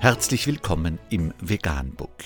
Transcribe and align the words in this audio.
Herzlich 0.00 0.46
willkommen 0.46 1.00
im 1.10 1.34
Veganbook. 1.40 2.22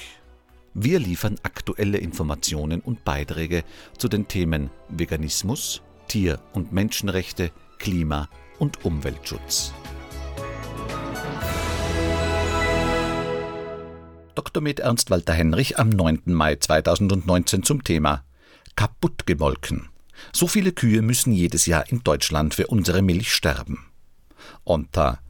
Wir 0.75 0.99
liefern 0.99 1.37
aktuelle 1.43 1.96
Informationen 1.96 2.83
und 2.83 3.03
Beiträge 3.03 3.64
zu 3.96 4.09
den 4.09 4.29
Themen 4.29 4.69
Veganismus, 4.91 5.80
Tier- 6.06 6.38
und 6.53 6.74
Menschenrechte, 6.74 7.50
Klima- 7.79 8.29
und 8.58 8.85
Umweltschutz. 8.85 9.72
Dr. 14.35 14.63
Med 14.63 14.81
Ernst 14.81 15.11
Walter 15.11 15.33
Henrich 15.33 15.79
am 15.79 15.89
9. 15.89 16.25
Mai 16.27 16.57
2019 16.57 17.62
zum 17.62 17.84
Thema 17.84 18.23
Kaputtgemolken. 18.77 19.89
So 20.34 20.47
viele 20.47 20.73
Kühe 20.73 21.01
müssen 21.01 21.33
jedes 21.33 21.65
Jahr 21.65 21.89
in 21.89 22.05
Deutschland 22.05 22.52
für 22.55 22.66
unsere 22.66 23.01
Milch 23.01 23.33
sterben. 23.33 23.87
Unter 24.62 25.20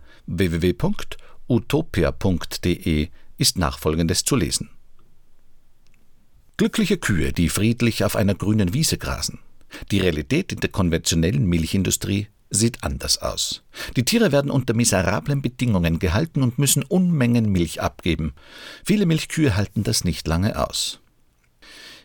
www.utopia.de 1.53 3.09
ist 3.39 3.59
nachfolgendes 3.59 4.25
zu 4.25 4.37
lesen. 4.37 4.71
Glückliche 6.57 6.97
Kühe, 6.97 7.33
die 7.33 7.49
friedlich 7.49 8.05
auf 8.05 8.17
einer 8.17 8.35
grünen 8.35 8.73
Wiese 8.73 8.99
grasen. 8.99 9.41
Die 9.91 10.01
Realität 10.01 10.53
in 10.53 10.61
der 10.61 10.71
konventionellen 10.71 11.47
Milchindustrie 11.47 12.29
sieht 12.51 12.85
anders 12.85 13.19
aus. 13.19 13.63
Die 13.97 14.05
Tiere 14.05 14.31
werden 14.33 14.51
unter 14.51 14.75
miserablen 14.75 15.41
Bedingungen 15.41 15.99
gehalten 15.99 16.43
und 16.43 16.59
müssen 16.59 16.83
Unmengen 16.83 17.51
Milch 17.51 17.81
abgeben. 17.81 18.35
Viele 18.85 19.07
Milchkühe 19.07 19.57
halten 19.57 19.83
das 19.83 20.05
nicht 20.05 20.29
lange 20.29 20.59
aus. 20.69 21.02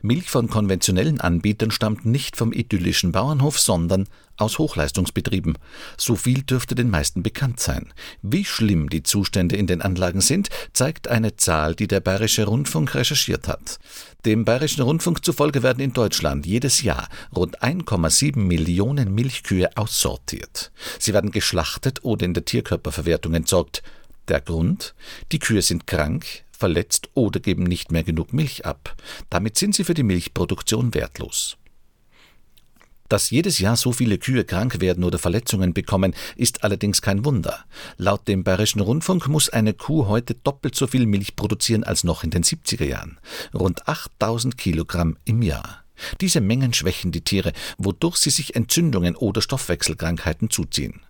Milch 0.02 0.30
von 0.30 0.50
konventionellen 0.50 1.20
Anbietern 1.22 1.72
stammt 1.72 2.06
nicht 2.06 2.36
vom 2.36 2.54
idyllischen 2.54 3.12
Bauernhof, 3.12 3.60
sondern 3.60 4.08
aus 4.38 4.60
Hochleistungsbetrieben. 4.60 5.58
So 5.98 6.16
viel 6.16 6.44
dürfte 6.44 6.76
den 6.76 6.90
meisten 6.90 7.24
bekannt 7.24 7.60
sein. 7.60 7.92
Wie 8.22 8.46
schlimm 8.46 8.90
die 8.90 9.04
Zustände 9.04 9.56
in 9.56 9.68
den 9.68 9.82
Anlagen 9.82 10.22
sind, 10.22 10.50
zeigt 10.74 11.08
eine 11.08 11.36
Zahl, 11.36 11.76
die 11.76 11.88
der 11.88 12.00
Bayerische 12.00 12.46
Rundfunk 12.46 12.94
recherchiert 12.96 13.48
hat. 13.48 13.80
Dem 14.26 14.46
Bayerischen 14.46 14.84
Rundfunk 14.84 15.26
zufolge 15.26 15.64
werden 15.64 15.80
in 15.80 15.94
Deutschland 15.94 16.46
jedes 16.46 16.82
Jahr 16.82 17.10
rund 17.36 17.62
1,7 17.64 18.38
Millionen 18.38 19.14
Milchkühe 19.14 19.76
aussortiert. 19.76 20.72
Sie 21.00 21.14
werden 21.14 21.32
geschlachtet 21.32 22.04
oder 22.04 22.26
in 22.26 22.34
der 22.34 22.46
Tierkörperverwertung 22.46 23.34
entsorgt. 23.34 23.84
Der 24.28 24.42
Grund? 24.42 24.94
Die 25.32 25.40
Kühe 25.40 25.62
sind 25.62 25.88
krank, 25.88 26.26
verletzt 26.58 27.10
oder 27.14 27.40
geben 27.40 27.64
nicht 27.64 27.92
mehr 27.92 28.04
genug 28.04 28.34
Milch 28.34 28.66
ab. 28.66 28.96
Damit 29.30 29.58
sind 29.58 29.76
sie 29.76 29.84
für 29.84 29.94
die 29.94 30.04
Milchproduktion 30.04 30.94
wertlos. 30.94 31.58
Dass 33.10 33.30
jedes 33.30 33.60
Jahr 33.60 33.78
so 33.78 33.94
viele 33.94 34.18
Kühe 34.18 34.44
krank 34.44 34.82
werden 34.82 35.04
oder 35.04 35.18
Verletzungen 35.18 35.74
bekommen, 35.74 36.14
ist 36.36 36.64
allerdings 36.64 37.02
kein 37.02 37.24
Wunder. 37.24 37.64
Laut 37.96 38.28
dem 38.28 38.44
Bayerischen 38.44 38.82
Rundfunk 38.82 39.28
muss 39.28 39.50
eine 39.50 39.74
Kuh 39.74 40.08
heute 40.08 40.34
doppelt 40.34 40.76
so 40.76 40.88
viel 40.88 41.06
Milch 41.06 41.36
produzieren 41.36 41.86
als 41.86 42.04
noch 42.04 42.24
in 42.24 42.32
den 42.32 42.44
70er 42.44 42.84
Jahren. 42.84 43.18
Rund 43.54 43.88
8000 43.88 44.58
Kilogramm 44.58 45.18
im 45.24 45.42
Jahr. 45.42 45.84
Diese 46.20 46.42
Mengen 46.42 46.74
schwächen 46.74 47.12
die 47.12 47.24
Tiere, 47.24 47.54
wodurch 47.78 48.18
sie 48.18 48.30
sich 48.30 48.56
Entzündungen 48.56 49.16
oder 49.16 49.42
Stoffwechselkrankheiten 49.42 50.50
zuziehen. 50.50 51.02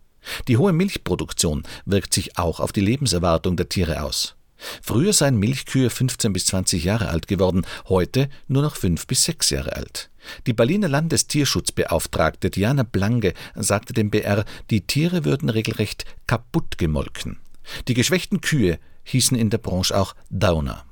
Die 0.47 0.57
hohe 0.57 0.73
Milchproduktion 0.73 1.63
wirkt 1.85 2.13
sich 2.13 2.37
auch 2.37 2.59
auf 2.59 2.71
die 2.71 2.81
Lebenserwartung 2.81 3.57
der 3.57 3.69
Tiere 3.69 4.03
aus. 4.03 4.35
Früher 4.81 5.13
seien 5.13 5.37
Milchkühe 5.37 5.89
15 5.89 6.33
bis 6.33 6.45
20 6.47 6.83
Jahre 6.83 7.09
alt 7.09 7.27
geworden, 7.27 7.65
heute 7.87 8.29
nur 8.47 8.61
noch 8.61 8.75
5 8.75 9.07
bis 9.07 9.23
6 9.25 9.49
Jahre 9.51 9.75
alt. 9.75 10.09
Die 10.45 10.53
Berliner 10.53 10.89
Landestierschutzbeauftragte 10.89 12.49
Diana 12.49 12.83
Blanke 12.83 13.33
sagte 13.55 13.93
dem 13.93 14.09
BR, 14.09 14.45
die 14.69 14.81
Tiere 14.81 15.25
würden 15.25 15.49
regelrecht 15.49 16.05
kaputt 16.27 16.77
gemolken. 16.77 17.39
Die 17.87 17.93
geschwächten 17.93 18.41
Kühe 18.41 18.79
hießen 19.03 19.37
in 19.37 19.49
der 19.49 19.57
Branche 19.57 19.97
auch 19.97 20.15
Downer. 20.29 20.85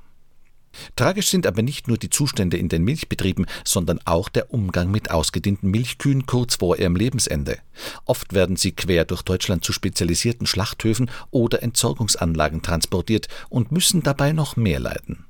Tragisch 0.96 1.30
sind 1.30 1.48
aber 1.48 1.62
nicht 1.62 1.88
nur 1.88 1.98
die 1.98 2.10
Zustände 2.10 2.58
in 2.58 2.70
den 2.70 2.84
Milchbetrieben, 2.84 3.46
sondern 3.64 4.00
auch 4.06 4.30
der 4.30 4.54
Umgang 4.54 4.92
mit 4.92 5.12
ausgedienten 5.12 5.72
Milchkühen 5.72 6.26
kurz 6.26 6.56
vor 6.56 6.78
ihrem 6.78 6.96
Lebensende. 6.96 7.58
Oft 8.06 8.34
werden 8.34 8.56
sie 8.56 8.72
quer 8.72 9.06
durch 9.06 9.22
Deutschland 9.22 9.64
zu 9.64 9.74
spezialisierten 9.74 10.48
Schlachthöfen 10.48 11.10
oder 11.32 11.62
Entsorgungsanlagen 11.64 12.62
transportiert 12.62 13.28
und 13.50 13.72
müssen 13.72 14.04
dabei 14.04 14.32
noch 14.32 14.56
mehr 14.56 14.80
leiden. 14.80 15.26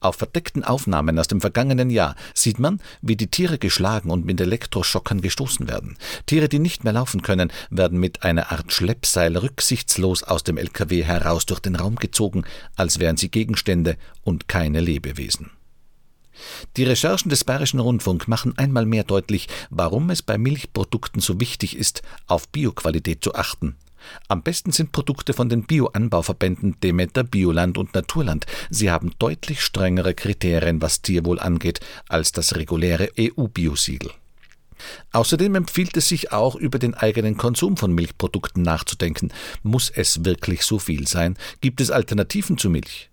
Auf 0.00 0.16
verdeckten 0.16 0.64
Aufnahmen 0.64 1.18
aus 1.18 1.28
dem 1.28 1.40
vergangenen 1.40 1.90
Jahr 1.90 2.16
sieht 2.34 2.58
man, 2.58 2.80
wie 3.00 3.16
die 3.16 3.28
Tiere 3.28 3.58
geschlagen 3.58 4.10
und 4.10 4.24
mit 4.24 4.40
Elektroschockern 4.40 5.20
gestoßen 5.20 5.68
werden. 5.68 5.96
Tiere, 6.26 6.48
die 6.48 6.58
nicht 6.58 6.84
mehr 6.84 6.92
laufen 6.92 7.22
können, 7.22 7.52
werden 7.70 7.98
mit 7.98 8.22
einer 8.22 8.52
Art 8.52 8.72
Schleppseil 8.72 9.36
rücksichtslos 9.36 10.22
aus 10.22 10.44
dem 10.44 10.56
LKW 10.56 11.04
heraus 11.04 11.46
durch 11.46 11.60
den 11.60 11.76
Raum 11.76 11.96
gezogen, 11.96 12.44
als 12.76 12.98
wären 12.98 13.16
sie 13.16 13.30
Gegenstände 13.30 13.96
und 14.22 14.48
keine 14.48 14.80
Lebewesen. 14.80 15.50
Die 16.76 16.84
Recherchen 16.84 17.28
des 17.28 17.44
Bayerischen 17.44 17.80
Rundfunk 17.80 18.28
machen 18.28 18.56
einmal 18.56 18.86
mehr 18.86 19.04
deutlich, 19.04 19.48
warum 19.70 20.10
es 20.10 20.22
bei 20.22 20.38
Milchprodukten 20.38 21.20
so 21.20 21.38
wichtig 21.40 21.76
ist, 21.76 22.02
auf 22.26 22.48
Bioqualität 22.48 23.22
zu 23.22 23.34
achten. 23.34 23.76
Am 24.28 24.42
besten 24.42 24.72
sind 24.72 24.92
Produkte 24.92 25.32
von 25.32 25.48
den 25.48 25.64
Bioanbauverbänden 25.64 26.78
Demeter, 26.80 27.24
Bioland 27.24 27.78
und 27.78 27.94
Naturland. 27.94 28.46
Sie 28.70 28.90
haben 28.90 29.12
deutlich 29.18 29.60
strengere 29.60 30.14
Kriterien, 30.14 30.82
was 30.82 31.02
Tierwohl 31.02 31.38
angeht, 31.38 31.80
als 32.08 32.32
das 32.32 32.56
reguläre 32.56 33.10
EU-Biosiegel. 33.18 34.10
Außerdem 35.12 35.54
empfiehlt 35.54 35.96
es 35.96 36.08
sich 36.08 36.32
auch, 36.32 36.56
über 36.56 36.78
den 36.78 36.94
eigenen 36.94 37.36
Konsum 37.36 37.76
von 37.76 37.92
Milchprodukten 37.94 38.62
nachzudenken. 38.62 39.32
Muss 39.62 39.90
es 39.90 40.24
wirklich 40.24 40.62
so 40.62 40.78
viel 40.78 41.06
sein? 41.06 41.36
Gibt 41.60 41.80
es 41.80 41.90
Alternativen 41.90 42.58
zu 42.58 42.70
Milch? 42.70 43.10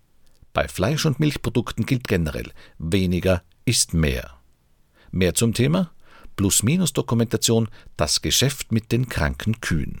Bei 0.52 0.66
Fleisch- 0.66 1.06
und 1.06 1.20
Milchprodukten 1.20 1.86
gilt 1.86 2.08
generell, 2.08 2.50
weniger 2.78 3.42
ist 3.64 3.94
mehr. 3.94 4.34
Mehr 5.12 5.34
zum 5.34 5.54
Thema? 5.54 5.92
Plus-Minus-Dokumentation 6.36 7.68
Das 7.96 8.22
Geschäft 8.22 8.72
mit 8.72 8.92
den 8.92 9.08
kranken 9.08 9.60
Kühen. 9.60 10.00